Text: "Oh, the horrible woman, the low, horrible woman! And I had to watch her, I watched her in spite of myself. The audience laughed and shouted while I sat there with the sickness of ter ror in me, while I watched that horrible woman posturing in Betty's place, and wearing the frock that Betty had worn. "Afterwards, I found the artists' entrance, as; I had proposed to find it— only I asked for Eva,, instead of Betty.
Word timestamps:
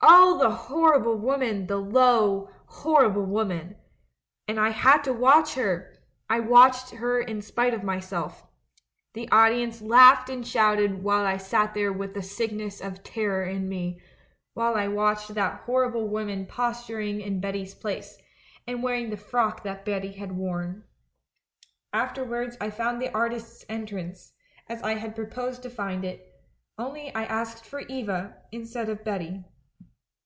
"Oh, 0.00 0.38
the 0.38 0.50
horrible 0.52 1.16
woman, 1.16 1.66
the 1.66 1.78
low, 1.80 2.48
horrible 2.66 3.24
woman! 3.24 3.74
And 4.46 4.60
I 4.60 4.68
had 4.70 5.02
to 5.04 5.12
watch 5.12 5.54
her, 5.56 5.92
I 6.30 6.38
watched 6.38 6.90
her 6.90 7.18
in 7.20 7.42
spite 7.42 7.74
of 7.74 7.82
myself. 7.82 8.46
The 9.14 9.28
audience 9.32 9.82
laughed 9.82 10.30
and 10.30 10.46
shouted 10.46 11.02
while 11.02 11.26
I 11.26 11.36
sat 11.36 11.74
there 11.74 11.92
with 11.92 12.14
the 12.14 12.22
sickness 12.22 12.80
of 12.80 13.02
ter 13.02 13.22
ror 13.44 13.50
in 13.52 13.68
me, 13.68 14.00
while 14.54 14.76
I 14.76 14.86
watched 14.86 15.34
that 15.34 15.62
horrible 15.62 16.06
woman 16.06 16.46
posturing 16.46 17.20
in 17.20 17.40
Betty's 17.40 17.74
place, 17.74 18.16
and 18.68 18.84
wearing 18.84 19.10
the 19.10 19.16
frock 19.16 19.64
that 19.64 19.84
Betty 19.84 20.12
had 20.12 20.30
worn. 20.30 20.84
"Afterwards, 21.92 22.56
I 22.60 22.70
found 22.70 23.02
the 23.02 23.12
artists' 23.12 23.64
entrance, 23.68 24.32
as; 24.68 24.80
I 24.82 24.94
had 24.94 25.16
proposed 25.16 25.64
to 25.64 25.70
find 25.70 26.04
it— 26.04 26.24
only 26.78 27.12
I 27.16 27.24
asked 27.24 27.64
for 27.64 27.80
Eva,, 27.80 28.36
instead 28.52 28.88
of 28.88 29.02
Betty. 29.02 29.44